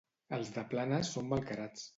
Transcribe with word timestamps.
Els 0.37 0.49
de 0.55 0.63
Planes 0.73 1.15
són 1.19 1.31
malcarats. 1.35 1.89